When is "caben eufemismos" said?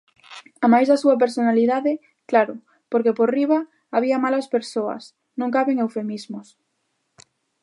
5.55-6.47